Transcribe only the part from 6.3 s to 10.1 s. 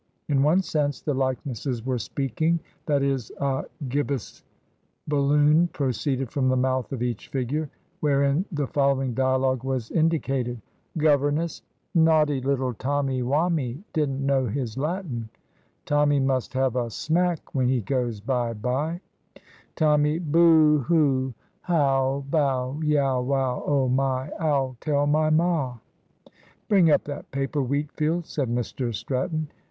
from the mouth of each figure, wherein the following dialogue was